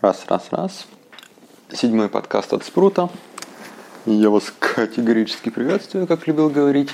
[0.00, 0.86] Раз, раз, раз.
[1.70, 3.10] Седьмой подкаст от Спрута.
[4.06, 6.88] Я вас категорически приветствую, как любил говорить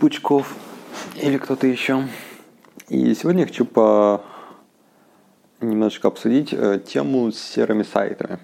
[0.00, 0.56] Пучков
[1.16, 2.08] или кто-то еще.
[2.88, 4.24] И сегодня я хочу по
[5.60, 8.38] немножечко обсудить э, тему с серыми сайтами.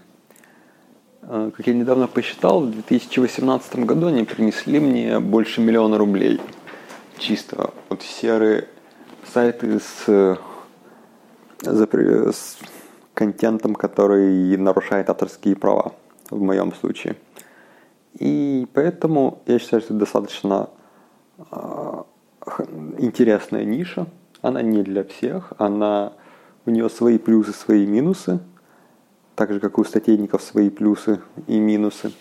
[1.22, 6.42] Э, как я недавно посчитал, в 2018 году они принесли мне больше миллиона рублей.
[7.16, 8.68] Чисто вот серые
[9.32, 10.38] сайты с,
[11.62, 12.56] с
[13.14, 15.92] контентом, который нарушает авторские права,
[16.30, 17.16] в моем случае.
[18.18, 20.70] И поэтому я считаю, что это достаточно
[21.50, 22.02] э,
[22.98, 24.06] интересная ниша.
[24.42, 26.12] Она не для всех, она
[26.66, 28.40] у нее свои плюсы, свои минусы,
[29.34, 32.12] так же как у статейников свои плюсы и минусы.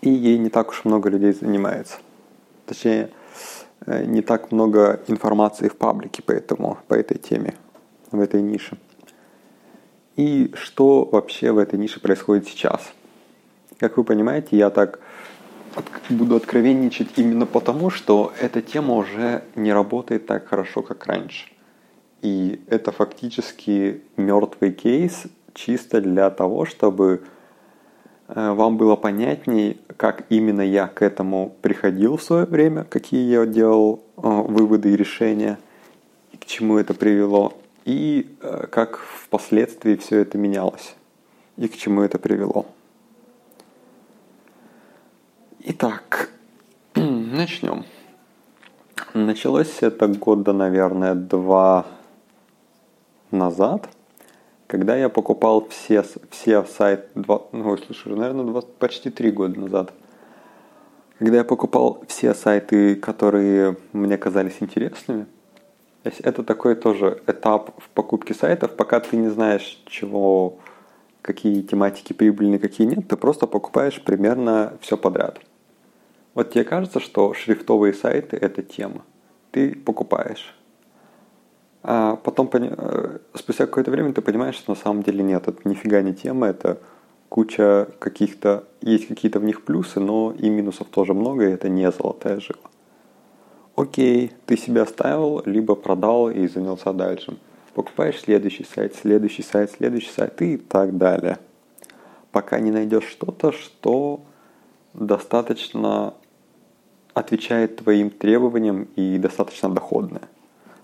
[0.00, 1.98] И ей не так уж много людей занимается.
[2.66, 3.10] Точнее,
[3.86, 7.54] э, не так много информации в паблике по, этому, по этой теме,
[8.10, 8.78] в этой нише
[10.16, 12.92] и что вообще в этой нише происходит сейчас.
[13.78, 15.00] Как вы понимаете, я так
[16.10, 21.48] буду откровенничать именно потому, что эта тема уже не работает так хорошо, как раньше.
[22.20, 27.22] И это фактически мертвый кейс чисто для того, чтобы
[28.28, 33.44] э, вам было понятней, как именно я к этому приходил в свое время, какие я
[33.46, 35.58] делал э, выводы и решения,
[36.32, 37.54] и к чему это привело
[37.84, 40.94] и э, как впоследствии все это менялось
[41.56, 42.66] и к чему это привело.
[45.60, 46.30] Итак,
[46.94, 47.84] начнем.
[49.14, 51.86] Началось это года, наверное, два
[53.30, 53.88] назад,
[54.66, 59.92] когда я покупал все, все сайты, два, ну, слушай, наверное, два, почти три года назад,
[61.18, 65.26] когда я покупал все сайты, которые мне казались интересными–
[66.02, 70.58] то есть это такой тоже этап в покупке сайтов, пока ты не знаешь, чего,
[71.22, 75.40] какие тематики прибыльные, какие нет, ты просто покупаешь примерно все подряд.
[76.34, 79.04] Вот тебе кажется, что шрифтовые сайты– это тема.
[79.52, 80.56] Ты покупаешь.
[81.84, 86.00] А потом, э, спустя какое-то время ты понимаешь, что на самом деле нет, это нифига
[86.02, 86.80] не тема, это
[87.28, 91.90] куча каких-то, есть какие-то в них плюсы, но и минусов тоже много, и это не
[91.92, 92.71] золотая жила
[93.82, 97.36] окей, ты себя оставил, либо продал и занялся дальше.
[97.74, 101.38] Покупаешь следующий сайт, следующий сайт, следующий сайт и так далее.
[102.30, 104.20] Пока не найдешь что-то, что
[104.94, 106.14] достаточно
[107.14, 110.28] отвечает твоим требованиям и достаточно доходное.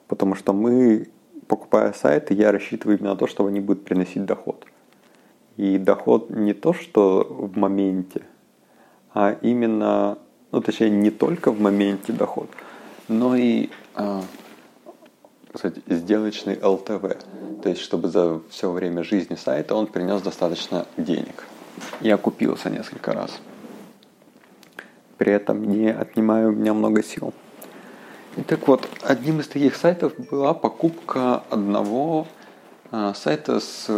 [0.08, 1.08] Потому что мы,
[1.46, 4.66] покупая сайты, я рассчитываю именно на то, что они будут приносить доход.
[5.56, 8.22] И доход не то, что в моменте,
[9.12, 10.18] а именно,
[10.52, 12.48] ну точнее не только в моменте доход–
[13.08, 14.22] но и а,
[15.52, 17.02] кстати, сделочный ЛТВ.
[17.62, 21.44] То есть, чтобы за все время жизни сайта он принес достаточно денег.
[22.00, 23.40] Я купился несколько раз.
[25.16, 27.34] При этом не отнимаю у меня много сил.
[28.36, 32.28] И так вот, одним из таких сайтов была покупка одного
[32.92, 33.90] а, сайта с,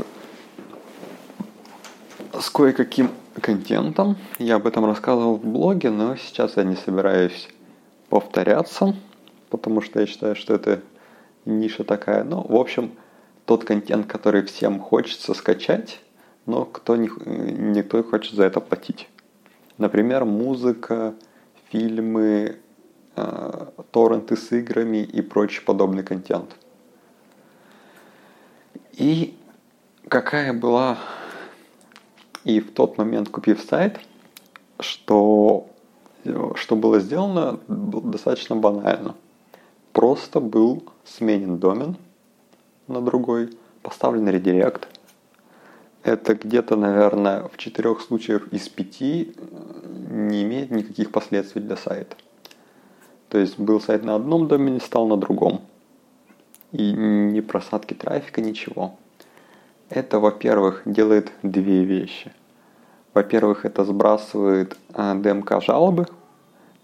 [2.33, 3.11] с кое-каким
[3.41, 4.17] контентом.
[4.39, 7.49] Я об этом рассказывал в блоге, но сейчас я не собираюсь
[8.11, 8.95] повторяться,
[9.49, 10.83] потому что я считаю, что это
[11.47, 12.25] ниша такая.
[12.25, 12.93] Ну, в общем,
[13.47, 16.01] тот контент, который всем хочется скачать,
[16.45, 19.09] но кто не, никто хочет за это платить.
[19.79, 21.15] Например, музыка,
[21.71, 22.59] фильмы,
[23.17, 26.57] э, торренты с играми и прочий подобный контент.
[28.93, 29.39] И
[30.09, 30.99] какая была
[32.45, 34.01] и в тот момент, купив сайт,
[34.81, 35.70] что
[36.55, 39.15] что было сделано, было достаточно банально.
[39.93, 41.97] Просто был сменен домен
[42.87, 43.51] на другой,
[43.83, 44.89] поставлен редирект.
[46.03, 49.35] Это где-то, наверное, в четырех случаях из пяти
[50.11, 52.17] не имеет никаких последствий для сайта.
[53.29, 55.61] То есть был сайт на одном домене, стал на другом.
[56.73, 58.97] И ни просадки трафика, ничего.
[59.89, 62.33] Это, во-первых, делает две вещи.
[63.13, 66.07] Во-первых, это сбрасывает а, ДМК жалобы,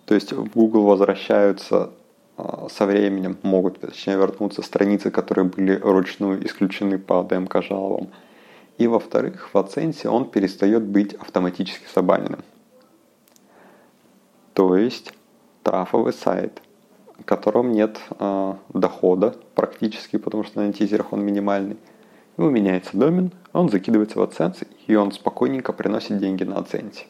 [0.06, 1.90] то есть в Google возвращаются
[2.36, 8.08] а, со временем, могут точнее вернуться страницы, которые были ручную исключены по ДМК жалобам.
[8.78, 12.42] И во-вторых, в оценке он перестает быть автоматически забаненным.
[14.52, 15.12] То есть
[15.62, 16.60] трафовый сайт,
[17.18, 21.76] в котором нет э, дохода практически, потому что на тизерах он минимальный,
[22.36, 27.04] ему меняется домен, он закидывается в AdSense, и он спокойненько приносит деньги на AdSense.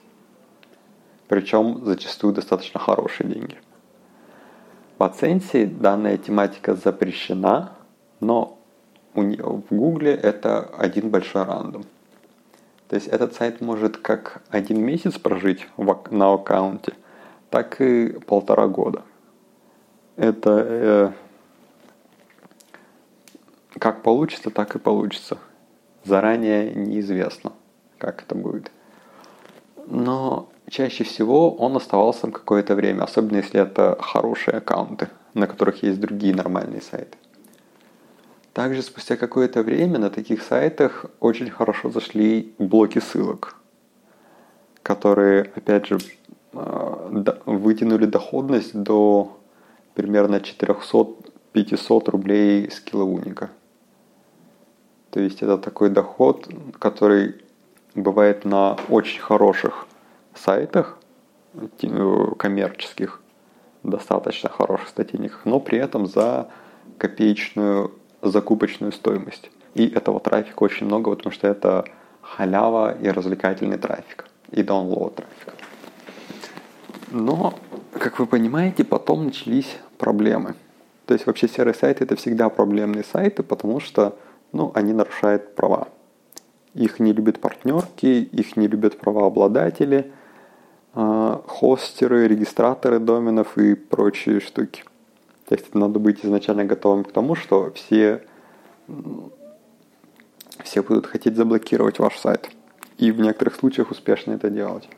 [1.28, 3.58] Причем зачастую достаточно хорошие деньги.
[4.98, 7.72] В AdSense данная тематика запрещена,
[8.20, 8.58] но
[9.14, 11.84] в Гугле это один большой рандом.
[12.88, 16.92] То есть этот сайт может как один месяц прожить на аккаунте,
[17.50, 19.02] так и полтора года.
[20.16, 21.12] Это э,
[23.78, 25.38] как получится, так и получится.
[26.04, 27.52] Заранее неизвестно,
[27.98, 28.70] как это будет.
[29.86, 36.00] Но чаще всего он оставался какое-то время, особенно если это хорошие аккаунты, на которых есть
[36.00, 37.16] другие нормальные сайты.
[38.52, 43.56] Также спустя какое-то время на таких сайтах очень хорошо зашли блоки ссылок,
[44.82, 45.98] которые, опять же,
[46.54, 47.10] а,
[47.44, 49.36] вытянули доходность до
[49.94, 53.50] примерно 400-500 рублей с килоуника.
[55.10, 56.48] То есть это такой доход,
[56.78, 57.36] который
[57.94, 59.86] бывает на очень хороших
[60.34, 60.98] сайтах
[61.54, 63.20] э, коммерческих,
[63.82, 66.48] достаточно хороших статейниках, но при этом за
[66.98, 67.92] копеечную
[68.22, 69.50] закупочную стоимость.
[69.74, 71.84] И этого трафика очень много, потому что это
[72.22, 75.54] халява и развлекательный трафик, и download трафик.
[77.10, 77.54] Но,
[77.92, 80.54] как вы понимаете, потом начались проблемы.
[81.06, 84.16] То есть вообще серые сайты это всегда проблемные сайты, потому что
[84.56, 85.88] ну, они нарушают права.
[86.74, 90.12] Их не любят партнерки, их не любят правообладатели,
[90.94, 94.84] а, хостеры, регистраторы доменов и прочие штуки.
[95.46, 98.22] То есть надо быть изначально готовым к тому, что все,
[100.64, 102.50] все будут хотеть заблокировать ваш сайт.
[102.96, 104.88] И в некоторых случаях успешно это делать.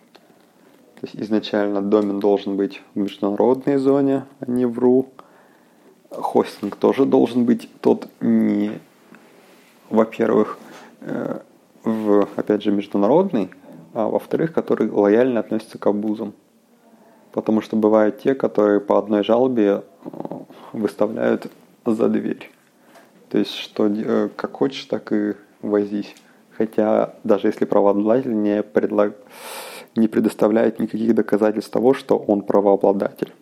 [1.00, 5.06] То есть изначально домен должен быть в международной зоне, а не в RU.
[6.10, 8.80] Хостинг тоже должен быть тот не,
[9.90, 10.58] во-первых,
[11.00, 11.40] э,
[11.84, 13.50] в, опять же, международный,
[13.94, 16.34] а во-вторых, который лояльно относится к абузам.
[17.32, 20.08] Потому что бывают те, которые по одной жалобе э,
[20.72, 21.50] выставляют
[21.84, 22.50] за дверь.
[23.28, 26.14] То есть, что э, как хочешь, так и возись.
[26.56, 29.14] Хотя даже если правообладатель не, предлаг...
[29.94, 33.32] не предоставляет никаких доказательств того, что он правообладатель.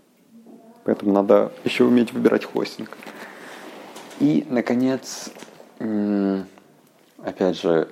[0.85, 2.91] Поэтому надо еще уметь выбирать хостинг.
[4.21, 5.31] И, наконец,
[5.79, 7.89] опять же,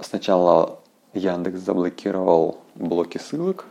[0.00, 0.80] сначала
[1.14, 3.64] Яндекс заблокировал блоки ссылок,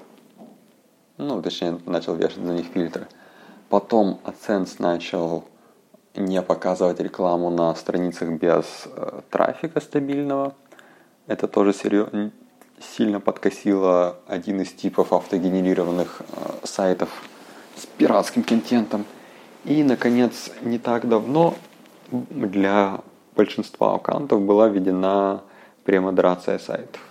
[1.18, 3.08] ну, точнее, начал вешать за них фильтры.
[3.70, 5.44] Потом AdSense начал
[6.16, 10.56] не показывать рекламу на страницах без э, трафика стабильного.
[11.28, 12.32] Это тоже серьезно,
[12.80, 17.10] сильно подкосило один из типов автогенерированных э, сайтов
[17.76, 19.06] с пиратским контентом.
[19.66, 21.56] И, наконец, не так давно
[22.12, 23.02] для
[23.40, 25.42] большинства аккаунтов была введена
[25.84, 27.02] премодерация сайтов.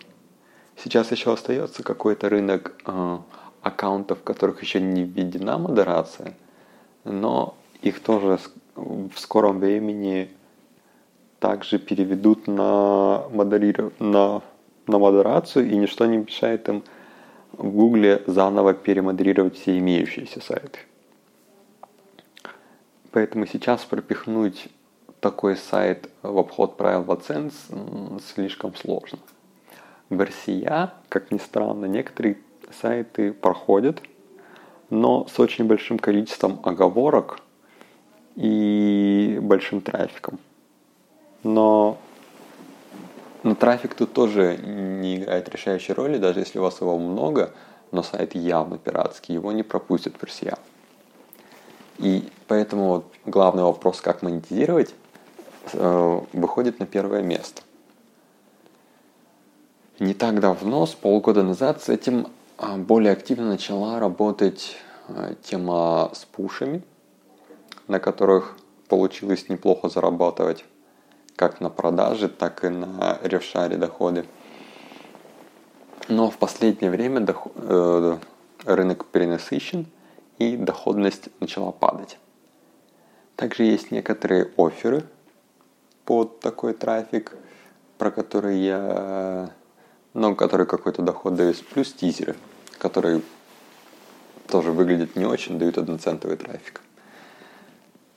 [0.76, 3.18] Сейчас еще остается какой-то рынок э,
[3.62, 6.34] аккаунтов, в которых еще не введена модерация–
[7.08, 8.38] но их тоже
[8.74, 10.30] в скором времени
[11.38, 13.92] также переведут на, модериров...
[13.98, 14.42] на,
[14.86, 16.82] на модерацию, и ничто не мешает им
[17.52, 20.80] в Гугле заново перемодерировать все имеющиеся сайты.
[23.10, 24.68] Поэтому сейчас пропихнуть
[25.20, 29.18] такой сайт в обход правил AdSense слишком сложно.
[30.10, 32.38] В RCA, как ни странно, некоторые
[32.80, 34.02] сайты проходят–
[34.90, 37.40] но с очень большим количеством оговорок
[38.36, 40.38] и большим трафиком.
[41.42, 41.98] Но,
[43.42, 47.52] но трафик тут тоже не играет решающей роли, даже если у вас его много,
[47.90, 50.58] но сайт явно пиратский, его не пропустят в RCA.
[51.98, 54.94] И поэтому главный вопрос, как монетизировать,
[55.72, 57.62] выходит на первое место.
[59.98, 64.76] Не так давно, с полгода назад, с этим а, более активно начала работать
[65.08, 66.82] а, тема с пушами,
[67.88, 68.56] на которых
[68.88, 70.64] получилось неплохо зарабатывать
[71.34, 74.24] как на продаже, так и на ревшаре доходы.
[76.08, 78.18] Но в последнее время доход, э,
[78.64, 79.86] рынок перенасыщен
[80.38, 82.18] и доходность начала падать.
[83.36, 85.04] Также есть некоторые оферы
[86.08, 87.36] под такой трафик,
[87.98, 89.50] про которые я
[90.14, 92.34] ну, который какой-то доход дает, плюс тизеры,
[92.78, 93.20] которые
[94.46, 96.80] тоже выглядят не очень, дают одноцентовый трафик.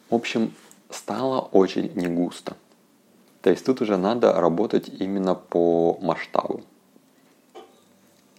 [0.09, 0.53] В общем,
[0.89, 2.55] стало очень не густо.
[3.41, 6.61] То есть тут уже надо работать именно по масштабу,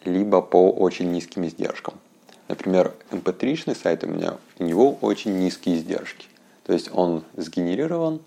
[0.07, 2.01] либо по очень низким издержкам.
[2.49, 6.27] Например, mp3 сайт у меня, у него очень низкие издержки.
[6.65, 8.23] То есть он сгенерирован,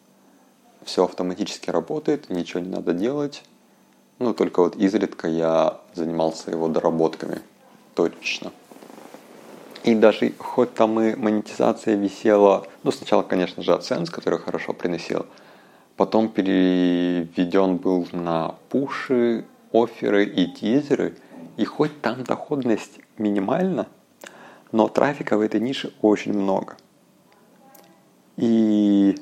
[0.85, 3.43] все автоматически работает, ничего не надо делать,
[4.19, 7.41] ну, только вот изредка я занимался его доработками.
[7.95, 8.51] Точно.
[9.83, 15.25] И даже хоть там и монетизация висела, ну, сначала, конечно же, AdSense, который хорошо приносил,
[15.97, 21.17] потом переведен был на пуши, оферы и тизеры,
[21.57, 23.87] и хоть там доходность минимальна,
[24.71, 26.77] но трафика в этой нише очень много.
[28.37, 29.17] И,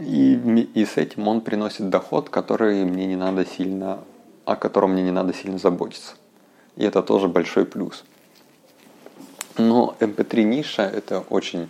[0.00, 4.00] и, и с этим он приносит доход, который мне не надо сильно,
[4.44, 6.14] о котором мне не надо сильно заботиться.
[6.76, 8.04] И это тоже большой плюс.
[9.56, 11.68] Но MP3 ниша это очень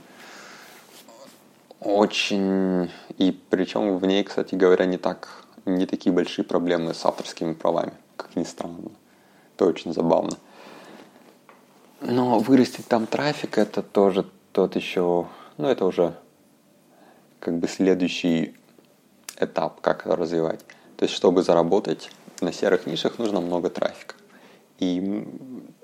[1.81, 2.91] очень...
[3.19, 7.93] И причем в ней, кстати говоря, не так не такие большие проблемы с авторскими правами,
[8.17, 8.91] как ни странно.
[9.55, 10.37] Это очень забавно.
[12.01, 15.27] Но вырастить там трафик это тоже тот еще,
[15.57, 16.15] ну это уже
[17.45, 18.57] как бы следующий
[19.39, 20.61] этап, как развивать.
[20.97, 22.11] То есть, чтобы заработать
[22.41, 24.15] на серых нишах, нужно много трафика.
[24.79, 25.29] И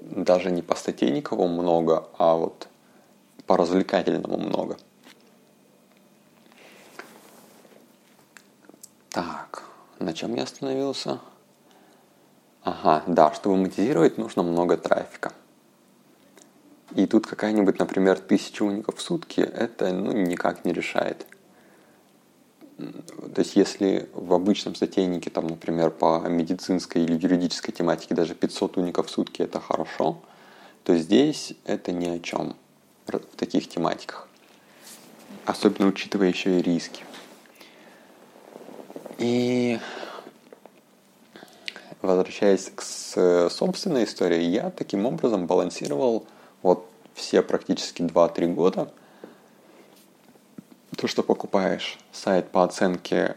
[0.00, 2.69] даже не по статье никого много, а вот
[3.47, 4.79] по развлекательному много.
[9.11, 9.64] Так,
[9.99, 11.21] на чем я остановился?
[12.62, 15.33] Ага, да, чтобы монетизировать, нужно много трафика.
[16.95, 21.26] И тут какая-нибудь, например, тысяча уников в сутки, это ну, никак не решает.
[23.34, 28.78] То есть если в обычном затейнике, там, например, по медицинской или юридической тематике даже 500
[28.78, 30.20] уников в сутки это хорошо,
[30.84, 32.56] то здесь это ни о чем
[33.06, 34.28] в таких тематиках.
[35.44, 37.04] Особенно учитывая еще и риски.
[39.18, 39.78] И
[42.02, 42.82] возвращаясь к
[43.50, 46.26] собственной истории, я таким образом балансировал
[46.62, 48.92] вот все практически 2-3 года.
[51.00, 53.35] То, что покупаешь сайт по оценке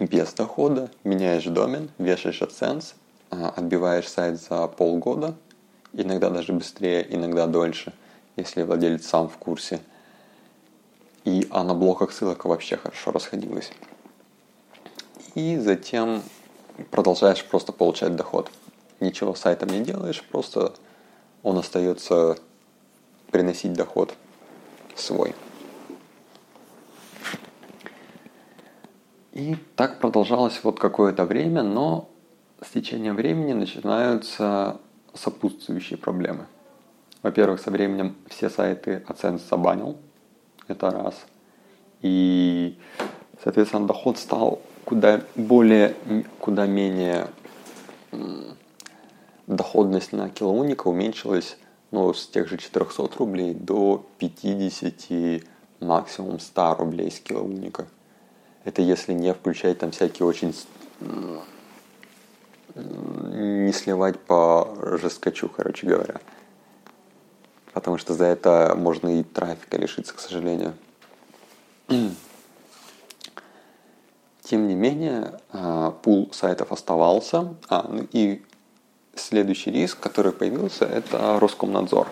[0.00, 2.94] без дохода, меняешь домен, вешаешь AdSense,
[3.30, 5.34] а, отбиваешь сайт за полгода,
[5.92, 7.92] иногда даже быстрее, иногда дольше,
[8.36, 9.80] если владелец сам в курсе.
[11.26, 13.70] И а на блоках ссылок вообще хорошо расходилось.
[15.34, 16.22] И затем
[16.90, 18.50] продолжаешь просто получать доход.
[19.00, 20.72] Ничего с сайтом не делаешь, просто
[21.42, 22.38] он остается
[23.30, 24.14] приносить доход
[24.96, 25.34] свой.
[29.38, 32.10] И так продолжалось вот какое-то время, но
[32.60, 34.80] с течением времени начинаются
[35.14, 36.46] сопутствующие проблемы.
[37.22, 39.96] Во-первых, со временем все сайты AdSense забанил,
[40.66, 41.14] это раз.
[42.02, 42.78] И,
[43.44, 45.94] соответственно, доход стал куда более,
[46.40, 47.28] куда менее
[49.46, 51.58] доходность на килоуника уменьшилась
[51.92, 55.44] ну, с тех же 400 рублей до 50,
[55.78, 57.86] максимум 100 рублей с килоуника.
[58.68, 60.54] Это если не включать там всякие очень
[62.74, 66.20] не сливать по жесткачу, короче говоря.
[67.72, 70.74] Потому что за это можно и трафика лишиться, к сожалению.
[74.42, 77.54] Тем не менее, а, пул сайтов оставался.
[77.70, 78.44] А, ну и
[79.14, 82.06] следующий риск, который появился, это Роскомнадзор.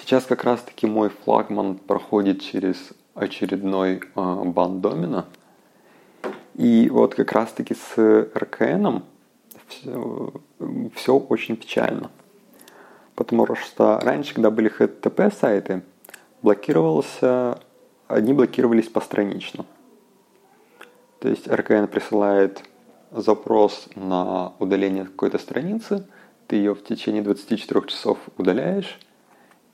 [0.00, 2.76] Сейчас как раз-таки мой флагман проходит через
[3.20, 5.26] очередной э, бан домена.
[6.54, 9.02] И вот как раз-таки с РКН
[9.68, 10.32] все,
[10.94, 12.10] все очень печально.
[13.14, 15.82] Потому что раньше, когда были HTTP сайты,
[16.42, 17.60] блокировался,
[18.08, 19.64] они блокировались постранично.
[21.20, 22.62] То есть РКН присылает
[23.10, 26.06] запрос на удаление какой-то страницы,
[26.46, 28.98] ты ее в течение 24 часов удаляешь,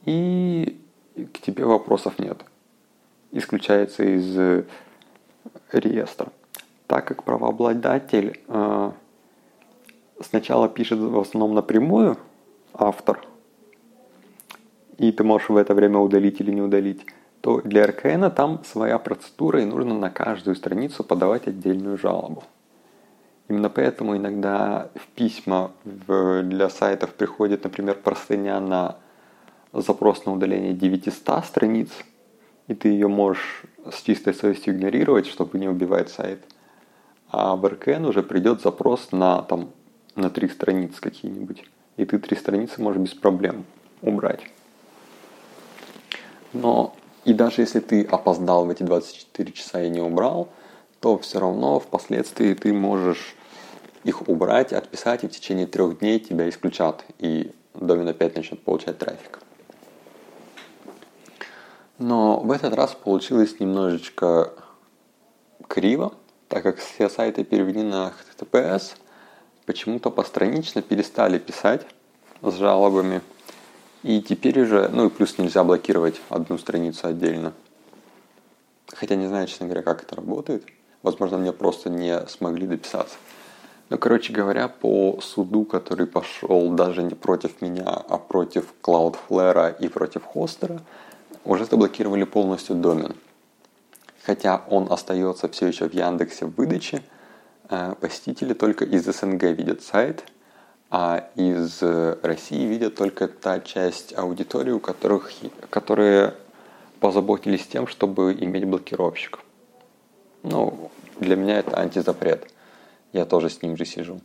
[0.04, 0.80] и
[1.14, 2.44] к тебе вопросов нет.
[3.32, 4.64] Исключается из
[5.72, 6.28] реестра.
[6.86, 8.92] Так как правообладатель э,
[10.20, 12.16] сначала пишет в основном напрямую
[12.72, 13.26] автор,
[14.98, 17.04] и ты можешь в это время удалить или не удалить,
[17.40, 22.44] то для РКН там своя процедура, и нужно на каждую страницу подавать отдельную жалобу.
[23.48, 28.96] Именно поэтому иногда в письма для сайтов приходит, например, простыня на
[29.72, 31.90] запрос на удаление 900 страниц,
[32.68, 36.44] и ты ее можешь с чистой совестью игнорировать, чтобы не убивать сайт.
[37.30, 39.70] А в РКН уже придет запрос на, там,
[40.14, 41.64] на три страницы какие-нибудь.
[41.96, 43.64] И ты три страницы можешь без проблем
[44.02, 44.40] убрать.
[46.52, 46.94] Но
[47.24, 50.48] и даже если ты опоздал в эти 24 часа и не убрал,
[51.00, 53.34] то все равно впоследствии ты можешь
[54.04, 58.98] их убрать, отписать, и в течение трех дней тебя исключат, и домен опять начнет получать
[58.98, 59.40] трафик.
[61.98, 64.52] Но в этот раз получилось немножечко
[65.68, 66.14] криво,
[66.48, 68.96] так как все сайты перевели на HTTPS,
[69.64, 71.86] почему-то постранично перестали писать
[72.42, 73.20] с жалобами–
[74.06, 77.52] и теперь уже, ну и плюс нельзя блокировать одну страницу отдельно.
[78.94, 80.64] Хотя не знаю, честно говоря, как это работает.
[81.02, 83.16] Возможно, мне просто не смогли дописаться.
[83.88, 89.88] Но, короче говоря, по суду, который пошел даже не против меня, а против Cloudflare и
[89.88, 90.80] против хостера,
[91.46, 93.16] уже заблокировали полностью домен.
[94.24, 97.02] Хотя он остается все еще в Яндексе в выдаче,
[97.70, 100.24] э, посетители только из СНГ видят сайт,
[100.90, 101.82] а из
[102.22, 105.30] России видят только та часть аудитории, у которых,
[105.70, 106.34] которые
[107.00, 109.40] позаботились тем, чтобы иметь блокировщик.
[110.42, 112.52] Ну, для меня это антизапрет.
[113.12, 114.20] Я тоже с ним же сижу.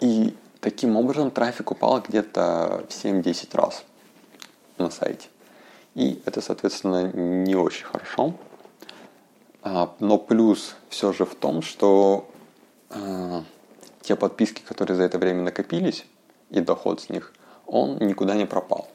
[0.00, 3.84] И таким образом трафик упал где-то в 7-10 раз
[4.78, 5.28] на сайте.
[5.94, 8.34] И это, соответственно, не очень хорошо.
[9.62, 12.28] А, но плюс все же в том, что
[12.90, 13.42] э,
[14.02, 16.06] те подписки, которые за это время накопились,
[16.50, 17.32] и доход с них,
[17.66, 18.88] он никуда не пропал.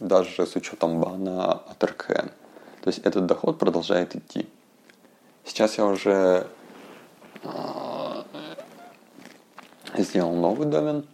[0.00, 2.28] Даже с учетом бана от РКН.
[2.82, 4.48] То есть этот доход продолжает идти.
[5.44, 6.46] Сейчас я уже
[7.42, 8.22] э,
[9.98, 11.06] сделал новый домен,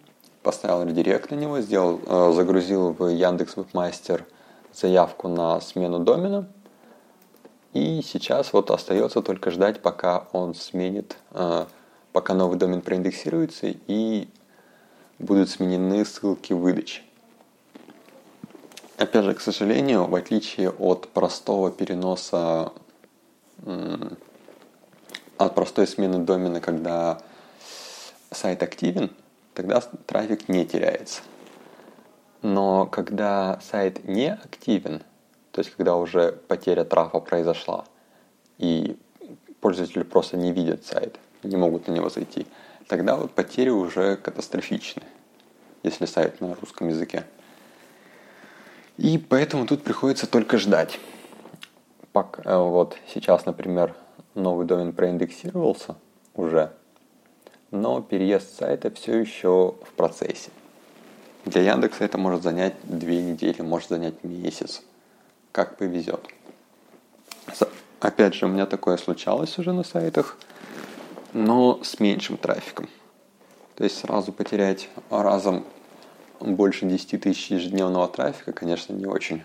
[0.49, 4.25] поставил редирект на него, сделал, э, загрузил в Яндекс Вебмастер
[4.73, 6.49] заявку на смену домена.
[7.75, 11.67] И сейчас вот остается только ждать, пока он сменит, э,
[12.13, 14.27] пока новый домен проиндексируется и
[15.19, 17.03] будут сменены ссылки выдачи.
[18.97, 22.73] Опять же, к сожалению, в отличие от простого переноса,
[25.37, 27.21] от простой смены домена, когда
[28.31, 29.11] сайт активен,
[29.59, 31.21] тогда трафик не теряется.
[32.43, 35.03] Но когда сайт не активен,
[35.51, 37.85] то есть когда уже потеря трафа произошла,
[38.59, 38.97] и
[39.61, 42.47] пользователи просто не видят сайт, не могут на него зайти,
[42.87, 45.03] тогда вот потери уже катастрофичны,
[45.83, 47.25] если сайт на русском языке.
[48.97, 51.01] И поэтому тут приходится только ждать.
[52.13, 53.97] Пока, э, вот сейчас, например,
[54.37, 55.97] новый домен проиндексировался
[56.37, 56.71] уже,
[57.71, 60.51] но переезд сайта все еще в процессе.
[61.45, 64.83] Для Яндекса это может занять две недели, может занять месяц,
[65.53, 66.27] как повезет.
[68.01, 70.39] Опять же, у меня такое случалось уже на сайтах,
[71.33, 72.89] но с меньшим трафиком.
[73.75, 75.65] То есть сразу потерять разом
[76.41, 79.43] больше 10 тысяч ежедневного трафика, конечно, не очень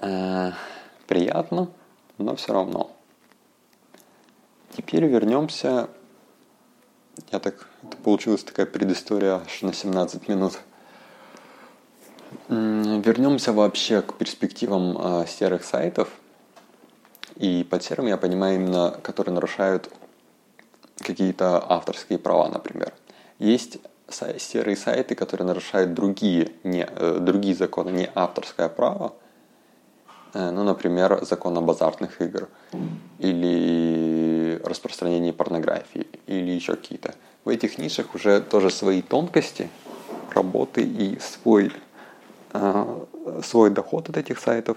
[0.00, 0.52] э,
[1.06, 1.68] приятно,
[2.18, 2.90] но все равно.
[4.76, 5.88] Теперь вернемся
[7.32, 10.58] я так, это получилась такая предыстория аж на 17 минут.
[12.48, 16.08] Вернемся вообще к перспективам э, серых сайтов.
[17.36, 19.90] И под серым я понимаю именно, которые нарушают
[20.98, 22.92] какие-то авторские права, например.
[23.38, 23.78] Есть
[24.38, 29.14] серые сайты, которые нарушают другие, не, э, другие законы, не авторское право,
[30.34, 32.48] ну, например, закон об азартных игр
[33.18, 37.14] или распространении порнографии или еще какие-то.
[37.44, 39.70] В этих нишах уже тоже свои тонкости
[40.34, 41.72] работы и свой,
[42.52, 43.04] э,
[43.42, 44.76] свой доход от этих сайтов.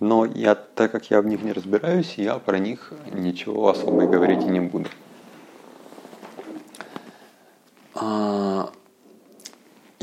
[0.00, 4.06] Но я, так как я в них не разбираюсь, я про них ничего особо и
[4.06, 4.88] говорить и не буду.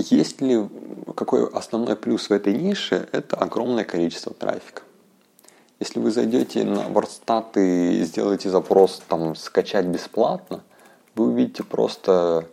[0.10, 0.68] Есть ли
[1.16, 3.08] какой основной плюс в этой нише?
[3.12, 4.82] Это огромное количество трафика.
[5.80, 10.64] Если вы зайдете на WordStat и сделаете запрос там скачать бесплатно,
[11.16, 12.48] вы увидите просто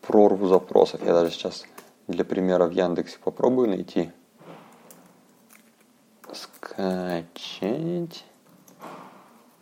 [0.00, 1.00] прорву запросов.
[1.04, 1.64] Я даже сейчас
[2.08, 4.10] для примера в Яндексе попробую найти.
[6.32, 8.24] Скачать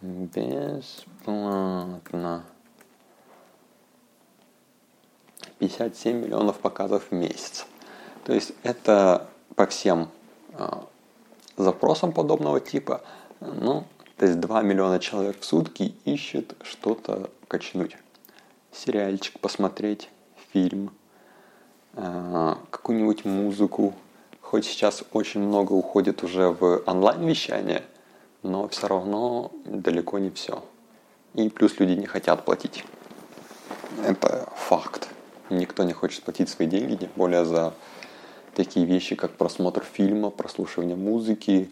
[0.01, 1.35] бесплатно.
[5.61, 7.67] 57 миллионов показов в месяц.
[8.25, 10.09] То есть это по всем
[10.55, 10.87] а,
[11.57, 13.03] запросом подобного типа,
[13.41, 13.85] ну,
[14.17, 17.97] то есть 2 миллиона человек в сутки ищет что-то качнуть.
[18.73, 20.11] Сериальчик посмотреть,
[20.53, 20.91] фильм,
[21.95, 23.95] э, какую-нибудь музыку.
[24.41, 27.83] Хоть сейчас очень много уходит уже в онлайн-вещание,
[28.43, 30.63] но все равно далеко не все.
[31.35, 32.85] И плюс люди не хотят платить.
[34.05, 35.09] Это факт.
[35.51, 37.75] Никто не хочет платить свои деньги, тем более за
[38.55, 41.71] такие вещи, как просмотр фильма, прослушивание музыки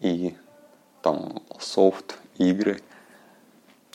[0.00, 0.36] и
[1.02, 2.80] там софт, игры.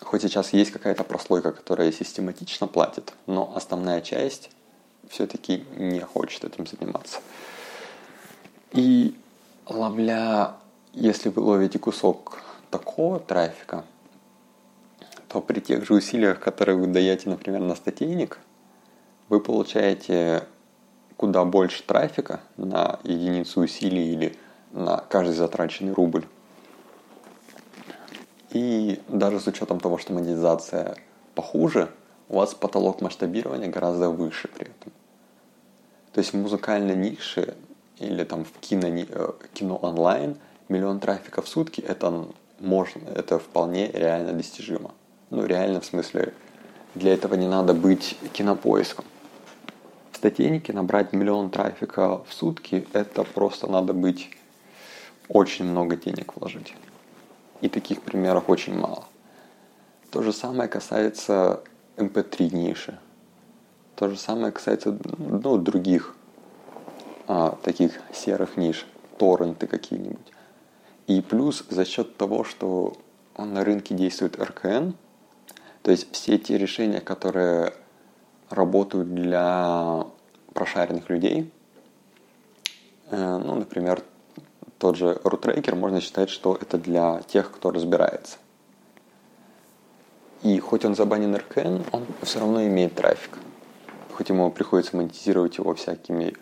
[0.02, 4.50] Хоть сейчас есть какая-то прослойка, которая систематично платит, но основная часть
[5.10, 7.20] все-таки не хочет этим заниматься.
[8.72, 9.16] И
[9.68, 10.56] ловля,
[10.94, 13.84] если вы ловите кусок такого трафика,
[15.28, 18.40] то при тех же усилиях, которые вы даете, например, на статейник,
[19.32, 20.44] вы получаете
[21.16, 24.38] куда больше трафика на единицу усилий или
[24.74, 26.26] на каждый затраченный рубль.
[28.50, 30.98] И даже с учетом того, что монетизация
[31.34, 31.90] похуже,
[32.28, 34.92] у вас потолок масштабирования гораздо выше при этом.
[36.12, 37.56] То есть в музыкальной нише
[38.00, 40.36] или там в кино, э, кино онлайн
[40.68, 42.28] миллион трафика в сутки это
[42.60, 44.92] можно, это вполне реально достижимо.
[45.30, 46.34] Ну, реально в смысле,
[46.96, 49.06] для этого не надо быть кинопоиском.
[50.22, 54.30] В статейнике набрать миллион трафика в сутки, это просто надо быть
[55.28, 56.76] очень много денег вложить.
[57.62, 59.06] И таких примеров очень мало.
[60.12, 61.62] То же самое касается
[61.98, 63.00] MP3 ниши.
[63.96, 66.16] То же самое касается ну, других
[67.28, 68.86] а, таких серых ниш,
[69.18, 70.32] торренты какие-нибудь.
[71.08, 72.94] И плюс за счет того, что
[73.40, 74.92] на рынке действует РКН,
[75.82, 77.74] то есть все те решения, которые
[78.52, 80.06] работают для
[80.54, 81.52] прошаренных людей,
[83.10, 84.04] э, ну, например,
[84.78, 88.38] тот же RootRaker, можно считать, что это для тех, кто разбирается.
[90.44, 93.38] И хоть он забанен РКН, он все равно имеет трафик.
[94.14, 96.36] Хоть ему приходится монетизировать его всякими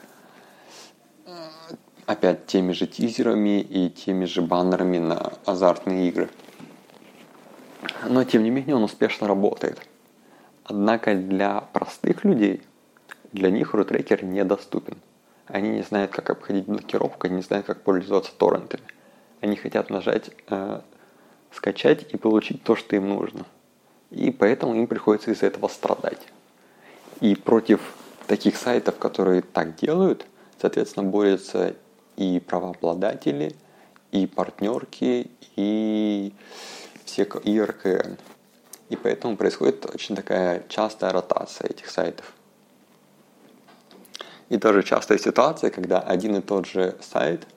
[2.05, 6.29] опять теми же тизерами и теми же баннерами на азартные игры.
[8.07, 9.79] Но тем не менее он успешно работает.
[10.69, 12.61] Однако для простых людей,
[13.31, 14.99] для них рутрекер недоступен.
[15.47, 18.83] Они не знают, как обходить блокировку, не знают, как пользоваться торрентами.
[19.41, 20.81] Они хотят нажать э,
[21.51, 23.47] скачать и получить то, что им нужно.
[24.11, 26.21] И поэтому им приходится из-за этого страдать.
[27.19, 27.81] И против
[28.27, 30.27] таких сайтов, которые так делают,
[30.61, 31.75] соответственно, борются
[32.15, 33.55] и правообладатели,
[34.11, 36.31] и партнерки, и
[37.05, 38.17] все и РКН.
[38.89, 42.33] И поэтому происходит очень такая частая ротация этих сайтов.
[44.49, 47.47] И тоже частая ситуация, когда один и тот же сайт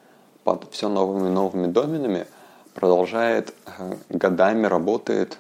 [0.45, 2.27] под все новыми и новыми доменами
[2.75, 5.39] продолжает э, годами работает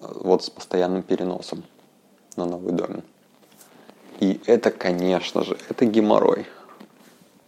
[0.00, 1.62] э, вот с постоянным переносом
[2.36, 3.02] на новый домен.
[4.18, 6.46] И это, конечно же, это геморрой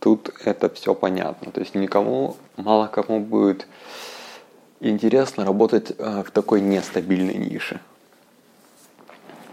[0.03, 1.53] тут это все понятно.
[1.53, 3.67] То есть никому, мало кому будет
[4.83, 7.81] интересно работать э, в такой нестабильной нише.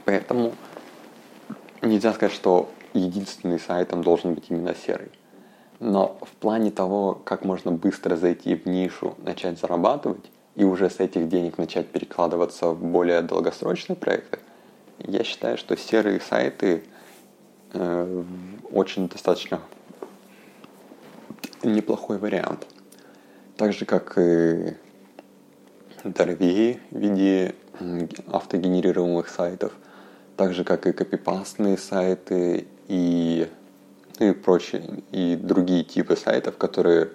[0.06, 0.54] Поэтому
[1.82, 5.12] нельзя сказать, что единственный сайтом должен быть именно серый.
[5.80, 11.00] Но в плане того, как можно быстро зайти в нишу, начать зарабатывать и уже с
[11.00, 14.40] этих денег начать перекладываться в более долгосрочные проекты,
[14.98, 16.84] я считаю, что серые сайты
[17.74, 18.24] э,
[18.72, 19.62] очень достаточно
[21.64, 22.66] неплохой вариант.
[23.56, 24.76] Так же, как и
[26.04, 27.56] дорогие в виде
[28.32, 29.74] автогенерируемых сайтов,
[30.36, 33.50] так же, как и копипастные сайты и,
[34.20, 37.10] ну и прочие, и другие типы сайтов, которые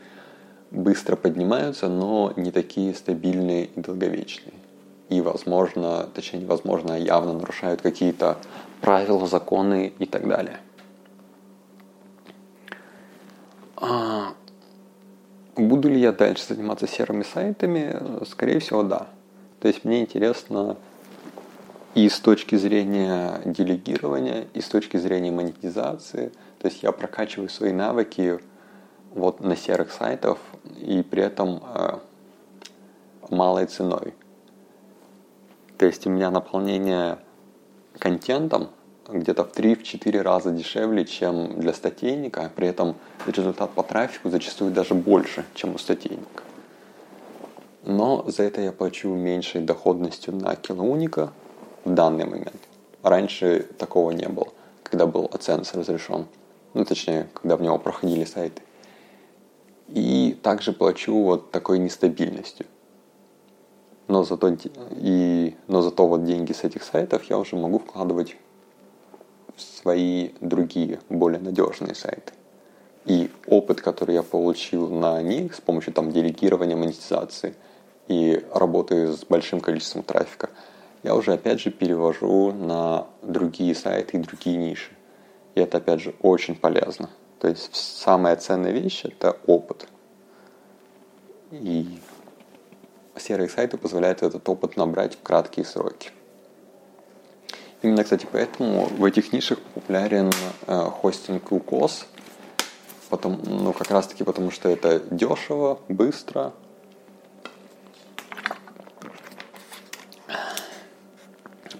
[0.70, 4.54] быстро поднимаются, но не такие стабильные и долговечные.
[5.08, 8.38] И, возможно, точнее, невозможно, а явно нарушают какие-то
[8.80, 10.58] правила, законы и так далее.
[15.56, 18.24] Буду ли я дальше заниматься серыми сайтами?
[18.24, 19.08] Скорее всего, да.
[19.60, 20.76] То есть мне интересно
[21.94, 26.32] и с точки зрения делегирования, и с точки зрения монетизации.
[26.58, 28.40] То есть я прокачиваю свои навыки
[29.14, 30.38] вот на серых сайтах
[30.80, 31.98] и при этом э,
[33.30, 34.14] малой ценой.
[35.78, 37.18] То есть у меня наполнение
[37.98, 38.70] контентом
[39.08, 44.70] где-то в 3-4 раза дешевле, чем для статейника, а при этом результат по трафику зачастую
[44.70, 46.42] даже больше, чем у статейника.
[47.82, 51.32] Но за это я плачу меньшей доходностью на килоуника
[51.84, 52.60] в данный момент.
[53.02, 54.48] Раньше такого не было,
[54.82, 56.26] когда был AdSense разрешен.
[56.72, 58.62] Ну, точнее, когда в него проходили сайты.
[59.88, 62.66] И также плачу вот такой нестабильностью.
[64.08, 64.56] Но зато,
[64.90, 68.36] и, но зато вот деньги с этих сайтов я уже могу вкладывать
[69.56, 72.32] свои другие, более надежные сайты.
[73.04, 77.54] И опыт, который я получил на них с помощью там, делегирования монетизации
[78.08, 80.50] и работы с большим количеством трафика,
[81.02, 84.92] я уже опять же перевожу на другие сайты и другие ниши.
[85.54, 87.10] И это опять же очень полезно.
[87.40, 89.86] То есть самая ценная вещь это опыт.
[91.50, 91.98] И
[93.16, 96.10] серые сайты позволяют этот опыт набрать в краткие сроки.
[97.84, 100.32] Именно, кстати, поэтому в этих нишах популярен
[100.66, 102.06] э, хостинг UCOS,
[103.10, 106.54] потом, ну, как раз таки потому, что это дешево, быстро,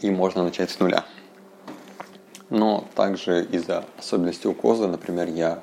[0.03, 1.07] и можно начать с нуля.
[2.51, 5.63] Но также из-за особенностей укоза, например, я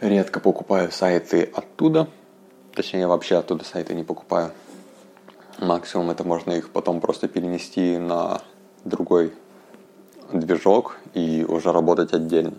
[0.00, 2.08] редко покупаю сайты оттуда,
[2.74, 4.52] точнее, я вообще оттуда сайты не покупаю.
[5.58, 8.40] Максимум это можно их потом просто перенести на
[8.84, 9.32] другой
[10.32, 12.54] движок и уже работать отдельно.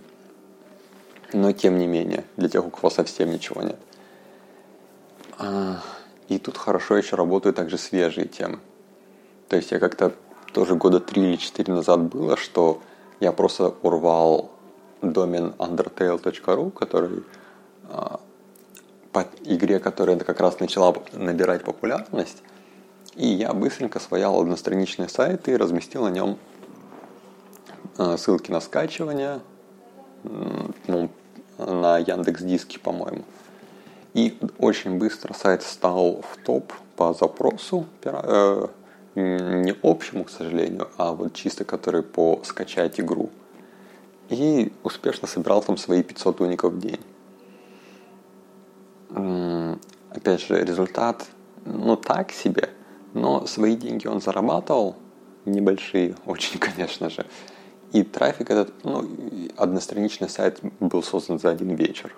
[1.34, 3.80] Но тем не менее, для тех, у кого совсем ничего нет.
[5.40, 5.82] А,
[6.28, 8.60] и тут хорошо еще работают также свежие темы.
[9.50, 10.14] То есть я как-то
[10.54, 12.82] тоже года три или четыре назад было, что
[13.20, 14.52] я просто урвал
[15.02, 17.24] домен undertale.ru, который
[17.90, 18.20] а,
[19.12, 22.44] по игре, которая как раз начала набирать популярность,
[23.16, 26.38] и я быстренько своял одностраничный сайт и разместил на нем
[27.98, 29.40] а, ссылки на скачивание,
[30.88, 31.10] ну,
[31.58, 33.24] на Яндекс Диске, по-моему.
[34.14, 38.68] И очень быстро сайт стал в топ по запросу, э,
[39.16, 43.30] не общему, к сожалению, а вот чисто который по скачать игру.
[44.30, 47.00] И успешно собирал там свои 500 уников в день.
[50.10, 51.26] Опять же, результат,
[51.66, 52.70] ну так себе,
[53.14, 54.96] но свои деньги он зарабатывал,
[55.46, 57.26] небольшие очень, конечно же.
[57.92, 59.08] И трафик этот, ну,
[59.56, 62.16] одностраничный сайт был создан за один вечер.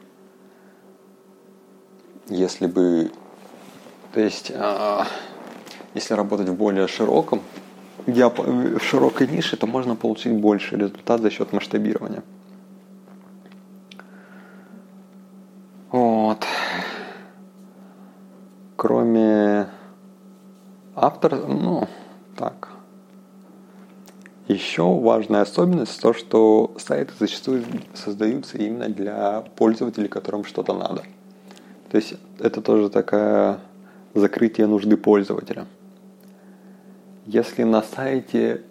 [2.29, 3.11] Если бы,
[4.13, 5.05] то есть, а,
[5.93, 7.41] если работать в более широком,
[8.07, 12.23] в широкой нише, то можно получить больше результат за счет масштабирования.
[15.91, 16.45] Вот.
[18.75, 19.67] Кроме
[20.95, 21.87] автора, ну,
[22.37, 22.69] так,
[24.47, 31.03] еще важная особенность то, что сайты зачастую создаются именно для пользователей, которым что-то надо.
[31.89, 33.59] То есть это тоже такая
[34.13, 35.65] закрытие нужды пользователя.
[37.25, 38.61] Если на сайте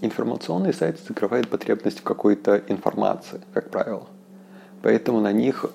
[0.00, 4.06] информационный сайт закрывает потребность в какой-то информации, как правило.
[4.82, 5.66] Поэтому на них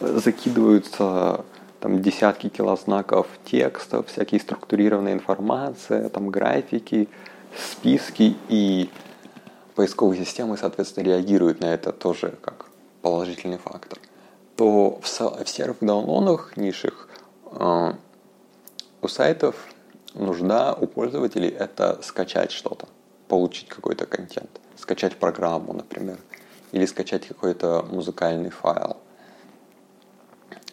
[0.00, 1.44] закидываются
[1.80, 7.08] там десятки килознаков текстов, всякие структурированная информация, там графики,
[7.56, 8.90] списки и
[9.74, 12.66] поисковые системы, соответственно, реагируют на это тоже как
[13.02, 13.98] положительный фактор,
[14.56, 17.08] то в, в серых даунлодах низших
[17.52, 17.92] э,
[19.00, 19.54] у сайтов
[20.14, 22.88] нужда у пользователей это скачать что-то,
[23.28, 26.18] получить какой-то контент, скачать программу, например,
[26.72, 28.96] или скачать какой-то музыкальный файл–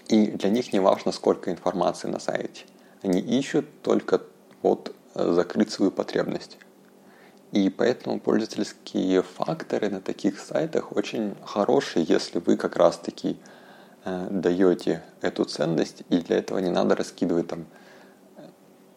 [0.08, 2.66] и для них не важно, сколько информации на сайте.
[3.02, 4.22] Они ищут только
[4.62, 6.58] вот э, закрыть свою потребность.
[7.52, 13.38] И поэтому пользовательские факторы на таких сайтах очень хорошие, если вы как раз-таки
[14.04, 17.66] э, даете эту ценность, и для этого не надо раскидывать там
[18.38, 18.42] э,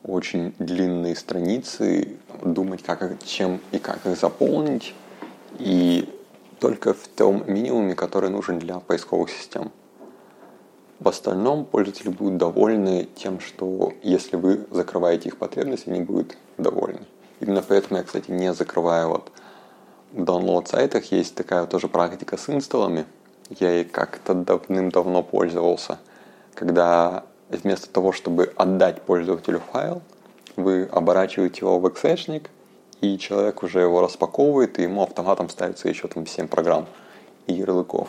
[0.03, 4.94] очень длинные страницы, думать, как, чем и как их заполнить,
[5.59, 6.09] и
[6.61, 9.71] только в том минимуме, который нужен для поисковых систем.
[11.01, 17.03] В остальном пользователи будут довольны тем, что если вы закрываете их потребности, они будут довольны.
[17.41, 19.31] Именно поэтому я, кстати, не закрываю вот
[20.13, 23.05] в download сайтах есть такая тоже практика с инсталлами.
[23.61, 25.99] Я ей как-то давным-давно пользовался,
[26.55, 30.03] когда вместо того, чтобы отдать пользователю файл,
[30.57, 32.51] вы оборачиваете его в эксешник,
[33.01, 36.87] и человек уже его распаковывает, и ему автоматом ставится еще там 7 программ
[37.47, 38.09] и ярлыков.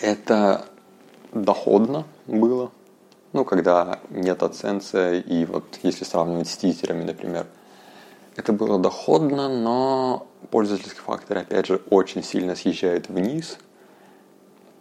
[0.00, 0.64] Это
[1.32, 2.70] доходно было.
[3.32, 7.46] Ну, когда нет оценции, и вот если сравнивать с тизерами, например,
[8.36, 13.58] это было доходно, но пользовательский фактор, опять же, очень сильно съезжает вниз.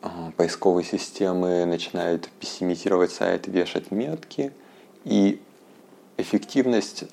[0.01, 4.53] А, поисковые системы начинают пессимизировать сайт, вешать метки,
[5.03, 5.41] и
[6.17, 7.05] эффективность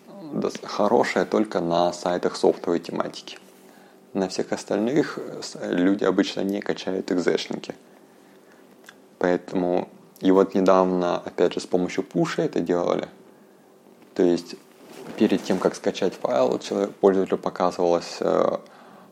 [0.63, 3.39] хорошая только на сайтах софтовой тематики.
[4.13, 5.19] На всех остальных
[5.63, 7.75] люди обычно не качают экзешники.
[9.19, 9.89] Поэтому
[10.21, 13.09] и вот недавно, опять же, с помощью пуша это делали.
[14.15, 14.57] То есть
[15.17, 18.59] перед тем, как скачать файл, человек, пользователю показывалась э,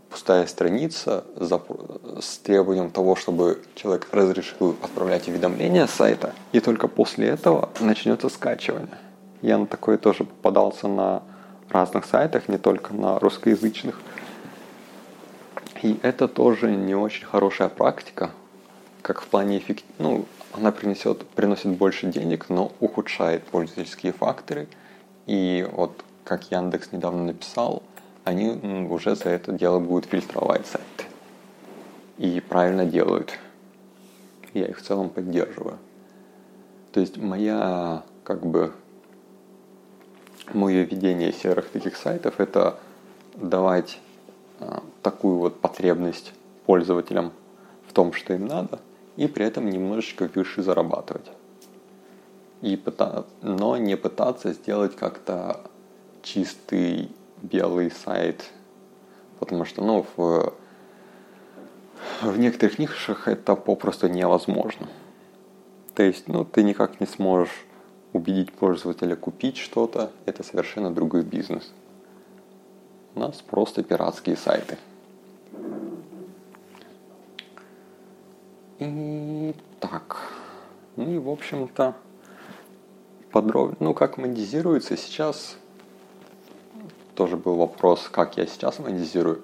[0.09, 7.29] пустая страница с требованием того, чтобы человек разрешил отправлять уведомления с сайта, и только после
[7.29, 8.99] этого начнется скачивание.
[9.41, 11.23] Я на такое тоже попадался на
[11.69, 14.01] разных сайтах, не только на русскоязычных.
[15.83, 18.31] И это тоже не очень хорошая практика,
[19.03, 19.85] как в плане эффект...
[19.99, 24.69] ну, она принесет, приносит больше денег, но ухудшает пользовательские факторы.
[25.27, 27.83] И вот, как Яндекс недавно написал,
[28.25, 31.05] они уже за это дело будут фильтровать сайты.
[32.19, 33.39] И правильно делают.
[34.55, 35.79] Я их в целом поддерживаю.
[36.93, 38.73] То есть моя, как бы,
[40.53, 42.79] мое ведение серых таких сайтов это
[43.35, 43.99] давать
[44.61, 46.35] а, такую вот потребность
[46.67, 47.33] пользователям
[47.89, 48.79] в том, что им надо–
[49.17, 51.31] и при этом немножечко выше зарабатывать.
[52.63, 53.27] и пыта...
[53.43, 55.61] но не пытаться сделать как-то
[56.23, 57.11] чистый
[57.43, 58.51] белый сайт,
[59.41, 60.53] потому что, ну, в,
[62.23, 64.89] в некоторых нишах это попросту невозможно.
[65.95, 67.65] То есть, ну, ты никак не сможешь
[68.13, 71.73] убедить пользователя купить что-то, это совершенно другой бизнес.
[73.15, 74.79] У нас просто пиратские сайты.
[78.79, 80.17] И так.
[80.97, 81.95] Ну и, в общем-то,
[83.31, 85.57] подробно, ну, как монетизируется сейчас,
[87.15, 89.43] тоже был вопрос, как я сейчас монетизирую.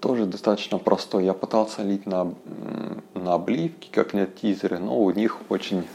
[0.00, 1.24] Тоже достаточно простой.
[1.24, 2.34] Я пытался лить на,
[3.14, 5.86] на обливки, как нет тизеры, но у них очень...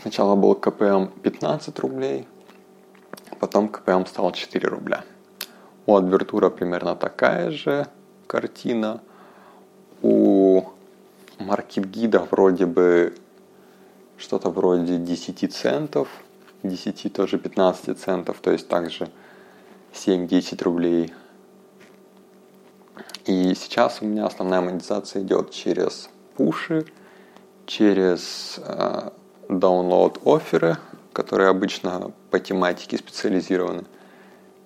[0.00, 2.28] Сначала был КПМ 15 рублей,
[3.40, 5.04] потом КПМ стал 4 рубля.
[5.86, 7.86] У Адвертура примерно такая же
[8.26, 9.00] картина.
[10.02, 10.62] У
[11.38, 13.14] Маркет Гида вроде бы
[14.16, 16.08] что-то вроде 10 центов,
[16.62, 19.08] 10 тоже 15 центов, то есть также
[19.92, 21.12] 7-10 рублей.
[23.24, 26.86] И сейчас у меня основная монетизация идет через пуши,
[27.66, 29.10] через э,
[29.48, 30.76] download оферы,
[31.12, 33.84] которые обычно по тематике специализированы.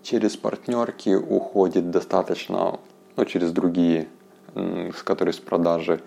[0.02, 2.80] Через партнерки уходит достаточно,
[3.16, 4.08] ну, через другие,
[4.54, 6.00] с которых с продажи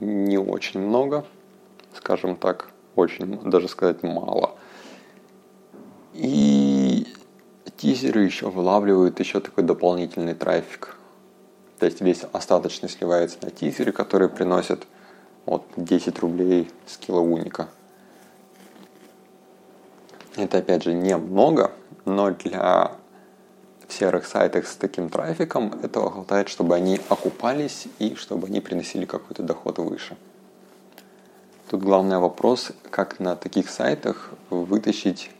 [0.00, 1.24] не очень много,
[1.94, 4.54] скажем так, очень, даже сказать, мало.
[6.14, 7.06] И
[7.76, 10.96] тизеры еще вылавливают еще такой дополнительный трафик.
[11.78, 14.86] То есть весь остаточный сливается на тизеры, которые приносят
[15.46, 17.68] вот 10 рублей с килоуника.
[20.36, 21.72] Это опять же немного,
[22.04, 22.92] но для
[23.92, 29.42] серых сайтах с таким трафиком этого хватает, чтобы они окупались и чтобы они приносили какой-то
[29.42, 30.16] доход выше.
[31.68, 35.30] Тут главный вопрос, как на таких сайтах вытащить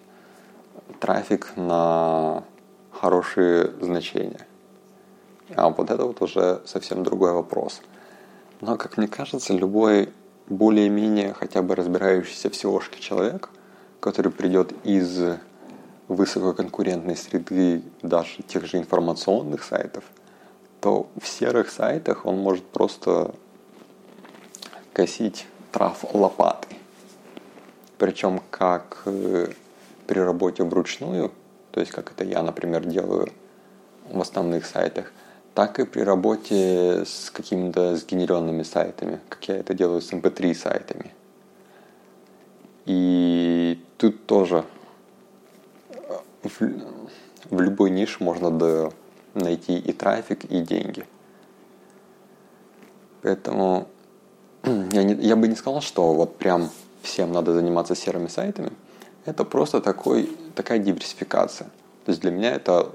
[1.00, 2.44] трафик на
[2.92, 4.46] хорошие значения.
[5.56, 7.80] А вот это вот уже совсем другой вопрос.
[8.60, 10.12] Но, как мне кажется, любой
[10.48, 13.48] более-менее хотя бы разбирающийся в seo человек,
[14.00, 15.38] который придет из
[16.10, 20.02] высококонкурентной среды даже тех же информационных сайтов,
[20.80, 23.32] то в серых сайтах он может просто
[24.92, 26.76] косить трав лопатой.
[27.96, 29.52] Причем как э,
[30.08, 31.30] при работе вручную,
[31.70, 33.28] то есть как это я, например, делаю
[34.10, 35.12] в основных сайтах,
[35.54, 40.54] так и при работе с какими-то сгенеренными сайтами, как я это делаю с MP3 эм
[40.56, 41.14] сайтами.
[42.86, 44.64] И тут тоже
[46.42, 48.90] в, любой нише можно
[49.34, 51.06] найти и трафик, и деньги.
[53.22, 53.88] Поэтому
[54.64, 56.70] я, не, я бы не сказал, что вот прям
[57.02, 58.72] всем надо заниматься серыми сайтами.
[59.26, 61.68] Это просто такой, такая диверсификация.
[62.04, 62.90] То есть для меня это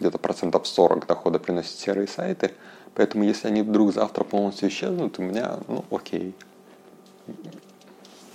[0.00, 2.52] где-то процентов 40 дохода приносят серые сайты.
[2.94, 6.34] Поэтому если они вдруг завтра полностью исчезнут, у меня, ну окей,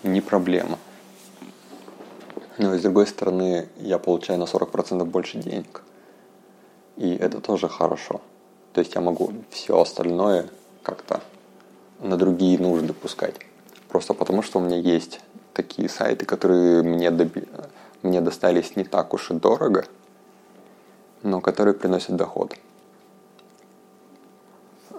[0.04, 0.80] не проблема.
[2.58, 5.84] Но с другой стороны, я получаю на 40% больше денег.
[6.98, 8.22] И это тоже хорошо.
[8.74, 10.50] То есть я могу все остальное
[10.84, 11.22] как-то
[12.00, 13.36] на другие нужды пускать.
[13.88, 15.20] Просто потому, что у меня есть
[15.54, 17.46] такие сайты, которые мне, доби...
[18.02, 19.86] мне достались не так уж и дорого,
[21.22, 22.56] но которые приносят доход.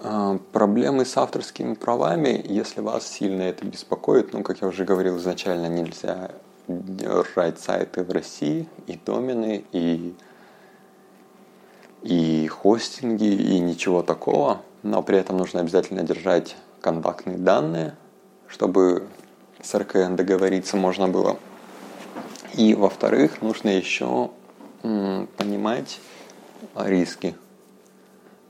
[0.02, 5.18] А, проблемы с авторскими правами, если вас сильно это беспокоит, ну, как я уже говорил
[5.18, 6.30] изначально, нельзя
[6.68, 10.14] держать сайты в России, и домены, и,
[12.02, 17.96] и хостинги, и ничего такого, но при этом нужно обязательно держать контактные данные,
[18.46, 19.06] чтобы
[19.62, 21.38] с РКН договориться можно было.
[22.54, 24.30] И во-вторых, нужно еще
[24.82, 26.00] понимать
[26.76, 27.34] риски.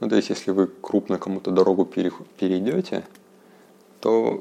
[0.01, 3.05] Ну, то есть, если вы крупно кому-то дорогу перейдете,
[4.01, 4.41] то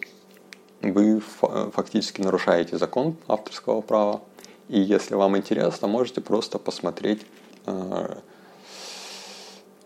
[0.91, 4.21] вы фактически нарушаете закон авторского права.
[4.69, 7.25] И если вам интересно, можете просто посмотреть
[7.65, 8.17] э,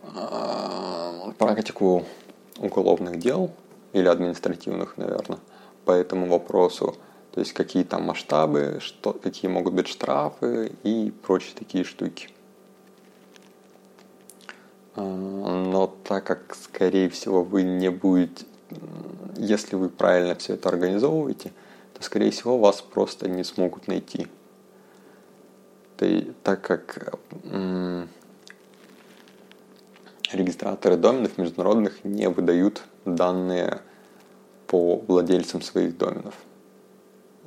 [0.04, 2.06] э, практику
[2.58, 3.52] уголовных дел
[3.94, 5.40] или административных, наверное,
[5.86, 6.96] по этому вопросу.
[7.34, 12.30] То есть какие там масштабы, что, какие могут быть штрафы и прочие такие штуки.
[14.96, 18.46] А, но так как, скорее всего, вы не будете,
[19.38, 21.52] если вы правильно все это организовываете,
[21.94, 24.28] то, скорее всего, вас просто не смогут найти.
[26.44, 27.20] Так как
[30.32, 33.82] регистраторы доменов международных не выдают данные
[34.68, 36.36] по владельцам своих доменов.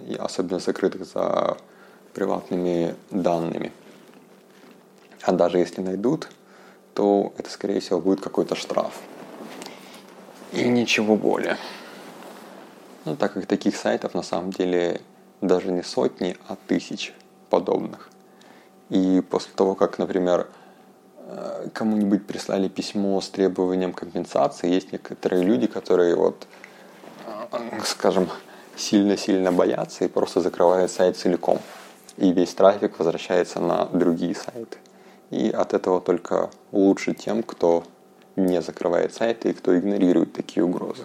[0.06, 1.56] и особенно закрытых за
[2.14, 3.72] приватными данными.
[5.22, 6.28] А даже если найдут,
[6.94, 9.00] то это, скорее всего, будет какой-то штраф.
[10.52, 11.56] И ничего более.
[13.04, 15.00] Ну, так как таких сайтов на самом деле
[15.40, 17.14] даже не сотни, а тысяч
[17.48, 18.10] подобных.
[18.90, 20.48] И после того, как, например,
[21.16, 26.46] э, кому-нибудь прислали письмо с требованием компенсации, есть некоторые люди, которые вот,
[27.52, 28.28] э, скажем,
[28.76, 31.60] сильно-сильно боятся и просто закрывают сайт целиком.
[32.16, 34.78] И весь трафик возвращается на другие сайты.
[35.30, 37.84] И от этого только лучше тем, кто
[38.36, 41.04] не закрывает сайты и кто игнорирует такие угрозы.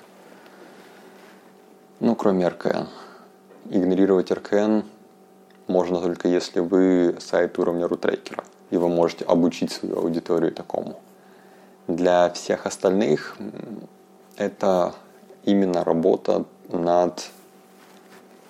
[1.99, 2.87] Ну, кроме РКН.
[3.69, 4.81] Игнорировать РКН
[5.67, 10.99] можно только если вы сайт уровня рутрекера, и вы можете обучить свою аудиторию такому.
[11.87, 13.37] Для всех остальных
[14.37, 14.93] это
[15.43, 17.29] именно работа над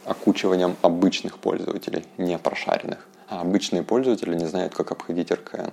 [0.05, 3.07] окучиванием обычных пользователей, не прошаренных.
[3.27, 5.71] А обычные пользователи не знают, как обходить РКН.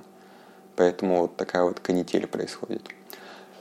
[0.82, 2.82] Поэтому вот такая вот канитель происходит.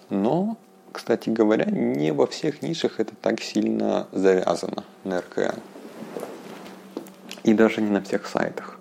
[0.10, 0.58] Но,
[0.92, 5.60] кстати говоря, не во всех нишах это так сильно завязано на РКН.
[7.44, 8.80] И даже не на всех сайтах.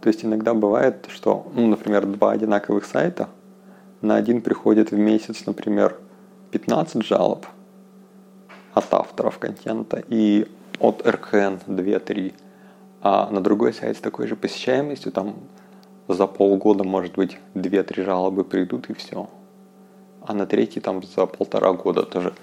[0.00, 3.28] То есть иногда бывает, что, ну, например, два одинаковых сайта,
[4.02, 5.98] на один приходит в месяц, например,
[6.52, 7.44] 15 жалоб
[8.72, 10.46] от авторов контента и
[10.78, 12.34] от РКН 2-3,
[13.02, 15.34] а на другой сайт с такой же посещаемостью там
[16.08, 19.28] за полгода, может быть, 2-3 жалобы придут и все.
[20.22, 22.34] А на третий там за полтора года тоже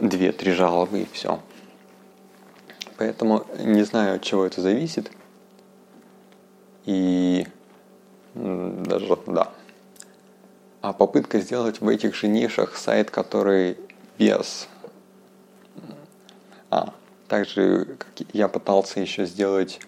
[0.00, 1.40] 2-3 жалобы и все.
[2.96, 5.10] Поэтому не знаю, от чего это зависит.
[6.84, 7.46] И
[8.34, 9.52] даже, да.
[10.80, 13.76] А попытка сделать в этих же нишах сайт, который
[14.18, 14.68] без...
[16.70, 16.92] А,
[17.28, 17.96] также
[18.32, 19.80] я пытался еще сделать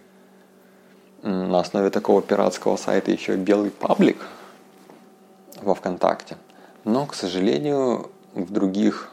[1.22, 4.18] на основе такого пиратского сайта еще белый паблик
[5.60, 6.36] во ВКонтакте.
[6.84, 9.10] Но, к сожалению, в других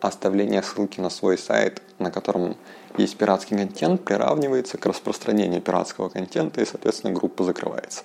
[0.00, 2.56] оставление ссылки на свой сайт, на котором
[2.96, 8.02] есть пиратский контент, приравнивается к распространению пиратского контента, и, соответственно, группа закрывается,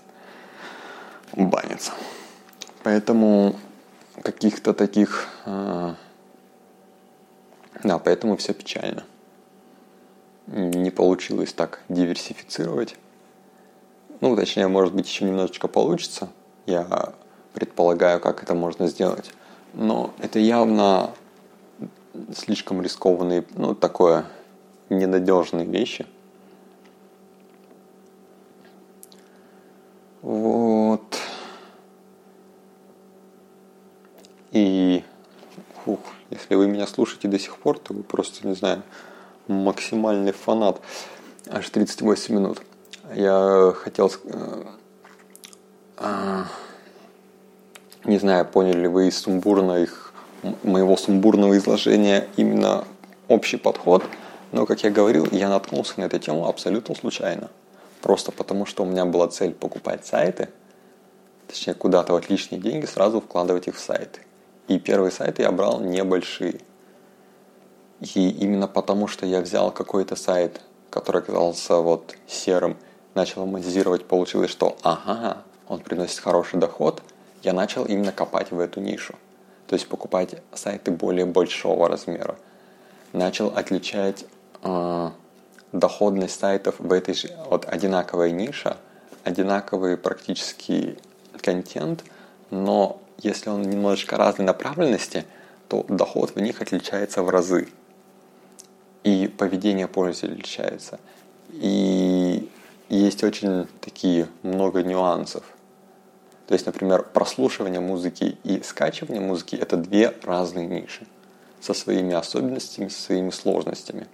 [1.33, 1.91] банится.
[2.83, 3.55] Поэтому
[4.23, 5.27] каких-то таких...
[5.45, 5.93] Э,
[7.83, 9.03] да, поэтому все печально.
[10.51, 12.95] Не получилось так диверсифицировать.
[14.19, 16.29] Ну, точнее, может быть, еще немножечко получится.
[16.65, 17.13] Я
[17.53, 19.31] предполагаю, как это можно сделать.
[19.75, 21.11] Но это явно
[22.35, 24.25] слишком рискованные, ну, такое,
[24.89, 26.07] ненадежные вещи.
[30.23, 31.15] Вот.
[34.51, 35.03] И,
[35.85, 35.99] фух,
[36.31, 38.81] если вы меня слушаете до сих пор, то вы просто, не знаю,
[39.49, 40.81] максимальный фанат.
[41.49, 42.61] Аж 38 минут.
[43.13, 44.11] Я хотел...
[44.25, 44.63] Э,
[45.97, 46.43] э,
[48.05, 50.13] не знаю, поняли ли вы из сумбурно их
[50.63, 52.85] моего сумбурного изложения именно
[53.27, 54.03] общий подход,
[54.51, 57.49] но, как я говорил, я наткнулся на эту тему абсолютно случайно.
[58.01, 60.49] Просто потому, что у меня была цель покупать сайты,
[61.47, 64.21] точнее, куда-то вот лишние деньги сразу вкладывать их в сайты.
[64.67, 66.61] И первые сайты я брал небольшие.
[68.01, 72.77] И именно потому, что я взял какой-то сайт, который оказался вот серым,
[73.13, 77.01] начал монетизировать, получилось, что ага, он приносит хороший доход,
[77.43, 79.15] я начал именно копать в эту нишу
[79.69, 82.39] то есть покупать сайты более большого размера.
[83.13, 84.25] Начал отличать
[84.63, 85.09] э,
[85.71, 88.77] доходность сайтов в этой же вот одинаковой нише,
[89.23, 90.97] одинаковый практически
[91.39, 92.03] контент,
[92.49, 95.23] но если он немножечко разной направленности,
[95.67, 97.67] то доход в них отличается в разы.
[99.39, 100.99] Поведение пользователя отличается.
[101.49, 102.47] И
[102.89, 105.43] есть очень такие много нюансов–
[106.49, 111.05] то есть, например, прослушивание музыки и скачивание музыки– это две разные ниши
[111.61, 114.07] со своими особенностями, со своими сложностями.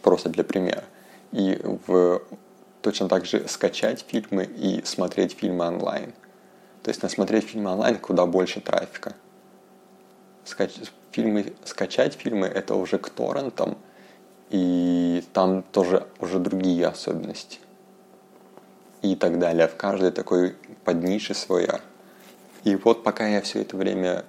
[0.00, 0.84] Просто для примера.
[1.32, 2.22] И в,
[2.80, 6.14] точно так же скачать фильмы и смотреть фильмы онлайн.
[6.82, 9.14] То есть, на смотреть фильмы онлайн куда больше трафика.
[10.46, 10.70] Скач,
[11.14, 13.78] фильмы, скачать фильмы– это уже к торрентам,
[14.50, 17.60] и там тоже уже другие особенности
[19.02, 19.68] и так далее.
[19.68, 20.54] В каждой такой
[20.84, 21.80] поднише своя.
[22.64, 24.24] И вот пока я все это время,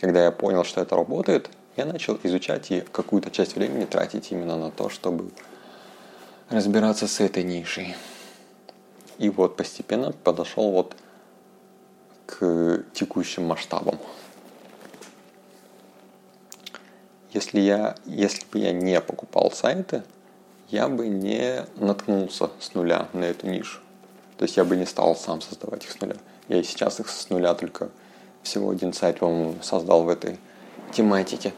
[0.00, 4.56] когда я понял, что это работает, я начал изучать и какую-то часть времени тратить именно
[4.56, 5.30] на то, чтобы
[6.50, 7.94] разбираться с этой нишей.
[9.18, 10.96] И вот постепенно подошел вот
[12.26, 13.98] к текущим масштабам.
[17.34, 20.02] Если, я, если бы я не покупал сайты,
[20.68, 23.80] я бы не наткнулся с нуля на эту нишу.
[24.38, 26.16] То есть я бы не стал сам создавать их с нуля.
[26.48, 27.90] Я и сейчас их с нуля только
[28.42, 30.38] всего один сайт, по-моему, создал в этой
[30.92, 31.52] тематике.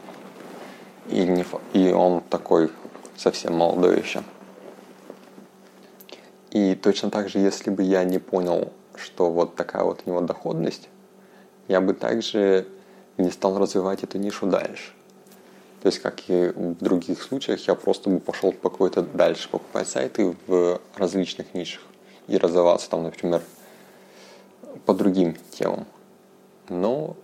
[1.09, 2.71] И, не, и он такой
[3.15, 4.23] совсем молодой еще.
[6.51, 10.21] И точно так же, если бы я не понял, что вот такая вот у него
[10.21, 10.89] доходность,
[11.67, 12.67] я бы также
[13.17, 14.96] не стал развивать эту нишу дальше.
[15.81, 19.87] То есть, как и в других случаях, я просто бы пошел по какой-то дальше покупать
[19.87, 21.83] сайты в различных нишах
[22.27, 23.41] и развиваться там, например,
[24.85, 25.85] по другим темам.
[26.69, 27.15] Но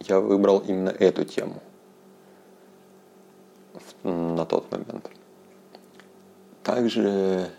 [0.00, 1.62] я выбрал именно эту тему
[4.02, 5.10] на тот момент.
[6.62, 7.50] Также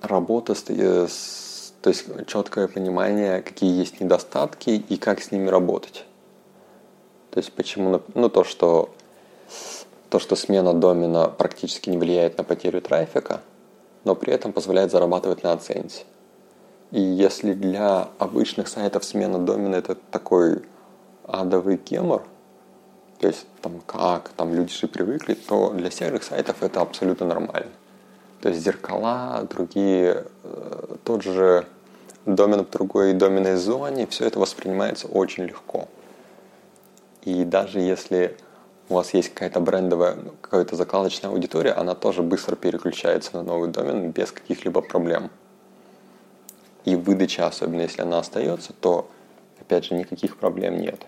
[0.00, 5.48] работа с, э, с то есть четкое понимание, какие есть недостатки и как с ними
[5.48, 6.04] работать.
[7.36, 8.88] То есть почему, ну то, что
[10.08, 13.42] то, что смена домена практически не влияет на потерю трафика,
[14.04, 16.04] но при этом позволяет зарабатывать на оценке.
[16.92, 20.62] И если для обычных сайтов смена домена это такой
[21.26, 22.22] адовый гемор,
[23.18, 27.72] то есть там как, там люди же привыкли, то для серых сайтов это абсолютно нормально.
[28.40, 31.66] То есть зеркала, другие, э, тот же
[32.24, 35.86] домен в другой доменной зоне, все это воспринимается очень легко.
[37.26, 38.36] И даже если
[38.88, 44.12] у вас есть какая-то брендовая, какая-то закладочная аудитория, она тоже быстро переключается на новый домен
[44.12, 45.30] без каких-либо проблем.
[46.84, 49.10] И выдача, особенно если она остается, то,
[49.60, 51.04] опять же, никаких проблем нет.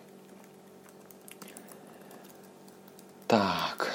[3.29, 3.93] Так.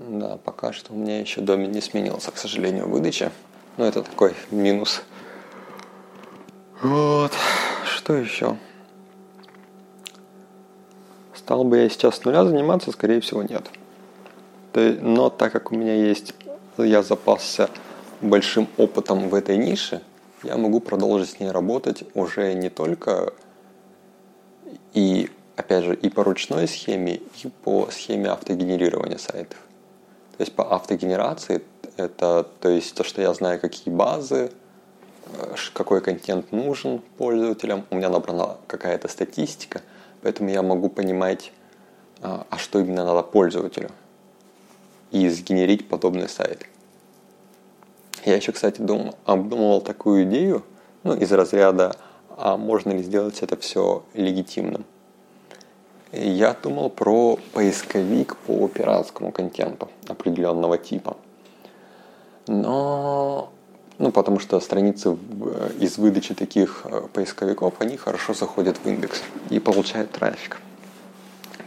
[0.00, 3.32] Да, пока что у меня еще домен не сменился, к сожалению, выдача.
[3.76, 5.02] Но это такой минус.
[6.80, 7.32] Вот.
[7.84, 8.56] Что еще?
[11.34, 13.68] Стал бы я сейчас с нуля заниматься, скорее всего, нет.
[14.74, 16.34] Но так как у меня есть,
[16.78, 17.68] я запасся
[18.22, 20.00] большим опытом в этой нише,
[20.42, 23.34] я могу продолжить с ней работать уже не только
[24.94, 29.58] и, опять же, и по ручной схеме, и по схеме автогенерирования сайтов.
[30.40, 31.60] То есть по автогенерации
[31.98, 34.50] это то есть то, что я знаю, какие базы,
[35.34, 39.82] э, какой контент нужен пользователям, у меня набрана какая-то статистика,
[40.22, 41.52] поэтому я могу понимать,
[42.22, 43.90] а, а что именно надо пользователю
[45.10, 46.64] и сгенерить подобный сайт.
[48.24, 50.64] Я еще, кстати, думал, обдумывал такую идею,
[51.02, 51.96] ну, из разряда,
[52.38, 54.86] а можно ли сделать это все легитимным.
[56.12, 61.16] Я думал про поисковик по пиратскому контенту определенного типа.
[62.48, 63.52] Но,
[63.98, 65.16] ну, потому что страницы
[65.78, 70.60] из выдачи таких э, поисковиков, они хорошо заходят в индекс и получают трафик.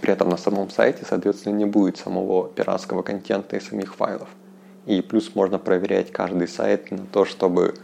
[0.01, 4.27] При этом на самом сайте, соответственно, не будет самого пиратского контента и самих файлов.
[4.85, 7.75] И плюс можно проверять каждый сайт на то, чтобы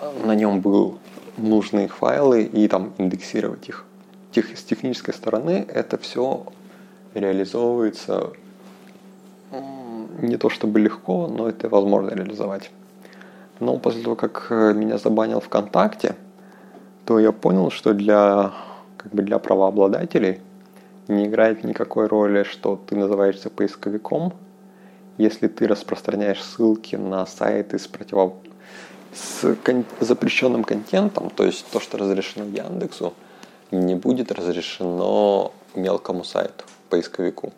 [0.00, 0.98] э, на нем был
[1.36, 3.84] нужные файлы и там индексировать их.
[4.32, 6.46] Тех, с технической стороны это все
[7.14, 8.32] реализовывается
[10.22, 12.70] не то чтобы легко, но это возможно реализовать.
[13.58, 16.14] Но после того, как э, меня забанил ВКонтакте,
[17.04, 18.52] то я понял, что для,
[18.96, 20.40] как бы для правообладателей
[21.08, 24.32] не играет никакой роли, что ты называешься поисковиком–
[25.20, 28.34] если ты распространяешь ссылки на сайты с, противо...
[29.12, 29.84] с кон...
[30.00, 33.12] запрещенным контентом, то есть то, что разрешено Яндексу,
[33.70, 37.52] не будет разрешено мелкому сайту, поисковику.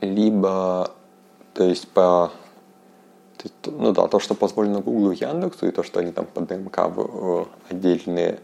[0.00, 0.90] Либо,
[1.54, 2.32] то есть по
[3.66, 6.78] ну да, то, что позволено Google и Яндексу, и то, что они там под ДМК
[6.88, 8.40] в отдельные,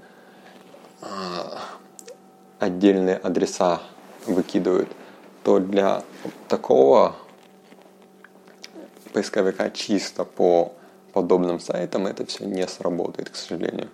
[1.00, 1.58] а,
[2.58, 3.80] отдельные адреса
[4.26, 4.88] выкидывают,
[5.42, 6.02] то для
[6.48, 7.16] такого
[9.12, 10.72] поисковика чисто по
[11.12, 13.88] подобным сайтам это все не сработает, к сожалению.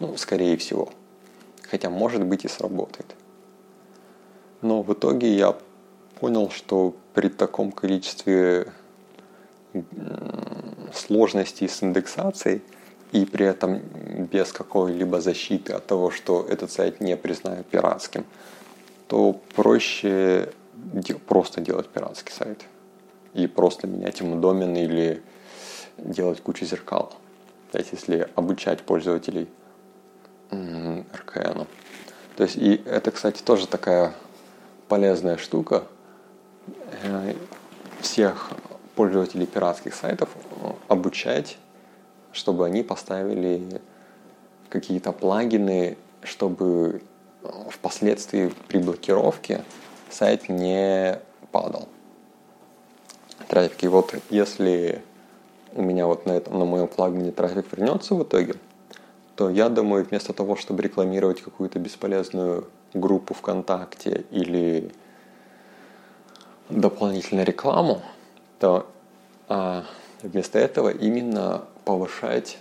[0.00, 0.90] Ну, скорее всего.
[1.62, 3.14] Хотя, может быть, и сработает.
[4.62, 5.56] Но в итоге я
[6.20, 8.72] понял, что при таком количестве
[10.92, 12.62] сложностей с индексацией
[13.12, 13.80] и при этом
[14.30, 18.24] без какой-либо защиты от того, что этот сайт не признают пиратским,
[19.06, 20.52] то проще
[21.26, 22.64] просто делать пиратский сайт
[23.34, 25.22] и просто менять ему домен или
[25.98, 27.14] делать кучу зеркал.
[27.72, 29.48] То есть, если обучать пользователей
[30.50, 31.66] RKN.
[32.36, 34.12] То есть, и это, кстати, тоже такая
[34.88, 35.84] полезная штука.
[37.02, 37.34] Э,
[38.00, 38.50] всех
[38.94, 41.58] пользователей пиратских сайтов э, обучать,
[42.32, 43.80] чтобы они поставили
[44.68, 47.02] какие-то плагины, чтобы
[47.42, 49.64] э, впоследствии при блокировке
[50.10, 51.18] сайт не
[51.52, 51.88] падал.
[53.48, 53.84] Трафик.
[53.84, 55.02] И вот если
[55.74, 58.54] у меня вот на, этом, на моем плагине трафик вернется в итоге,
[59.38, 64.90] то я думаю, вместо того, чтобы рекламировать какую-то бесполезную группу ВКонтакте или
[66.68, 68.02] дополнительную рекламу,
[68.58, 68.90] то
[69.48, 69.84] а,
[70.22, 72.58] вместо этого именно повышать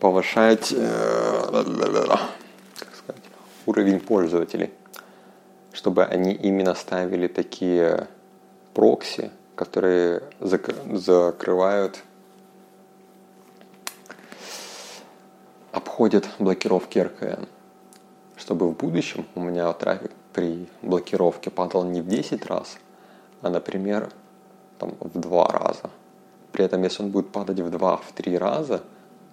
[0.00, 1.62] повышать э,
[2.78, 3.22] как сказать,
[3.66, 4.70] уровень пользователей,
[5.74, 8.08] чтобы они именно ставили такие
[8.72, 12.02] прокси, которые зак- закрывают,
[15.72, 17.46] обходят блокировки РКН,
[18.36, 22.78] чтобы в будущем у меня трафик при блокировке падал не в 10 раз,
[23.40, 24.10] а, например,
[24.78, 25.90] там, в 2 раза.
[26.52, 28.82] При этом, если он будет падать в 2-3 раза,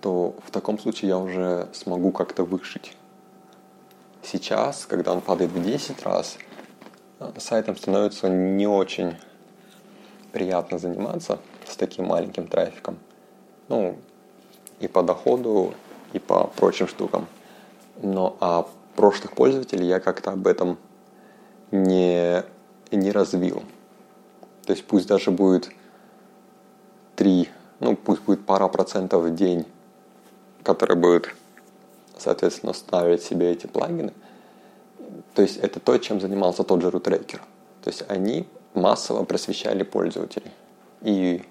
[0.02, 2.96] то в таком случае я уже смогу как-то выжить.
[4.24, 6.38] Сейчас, когда он падает в 10 раз,
[7.38, 9.16] сайтом становится не очень
[10.32, 12.98] приятно заниматься с таким маленьким трафиком.
[13.68, 13.98] Ну,
[14.80, 15.74] и по доходу,
[16.14, 17.28] и по прочим штукам.
[18.02, 20.78] Но а прошлых пользователей я как-то об этом
[21.72, 22.44] не,
[22.92, 23.64] не развил.
[24.66, 25.70] То есть пусть даже будет
[27.16, 27.50] 3,
[27.80, 29.66] ну пусть будет пара процентов в день,
[30.64, 31.36] которые будут,
[32.18, 34.14] соответственно, ставить себе эти плагины.
[35.34, 37.40] То есть это то, чем занимался тот же RootRaker.
[37.82, 40.52] То есть они массово просвещали пользователей.
[41.02, 41.44] И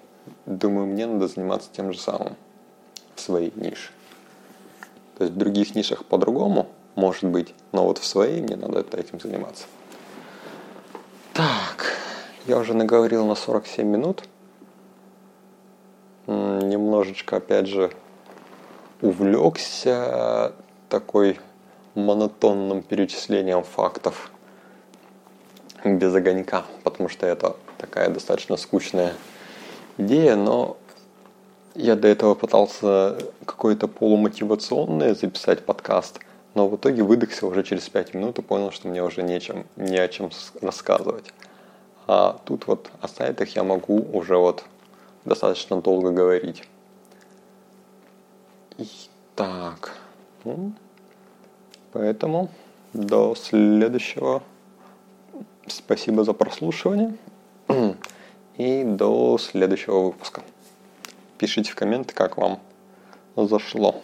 [0.45, 2.35] думаю, мне надо заниматься тем же самым
[3.15, 3.91] в своей нише.
[5.19, 9.19] То есть в других нишах по-другому, может быть, но вот в своей мне надо этим
[9.19, 9.65] заниматься.
[11.33, 11.93] Так,
[12.47, 14.23] я уже наговорил на 47 минут.
[16.25, 17.91] Немножечко, опять же,
[19.01, 20.53] увлекся
[20.87, 21.37] такой
[21.95, 24.31] монотонным перечислением фактов
[25.83, 29.11] без огонька, потому что это такая достаточно скучная
[29.97, 30.77] идея, но
[31.79, 36.19] я до этого пытался какое-то полумотивационное записать подкаст,
[36.53, 39.97] но в итоге выдохся уже через 5 минут и понял, что мне уже нечем, не
[39.97, 40.29] о чем
[40.61, 41.33] рассказывать.
[42.05, 44.65] А тут вот о сайтах я могу уже вот
[45.23, 46.63] достаточно долго говорить.
[48.77, 48.87] И
[49.35, 49.95] так,
[50.43, 50.73] ну,
[51.93, 52.49] поэтому
[52.93, 54.43] до следующего.
[55.67, 57.15] Спасибо за прослушивание.
[58.57, 60.41] И до следующего выпуска.
[61.39, 62.59] Пишите в комменты, как вам
[63.37, 64.03] зашло.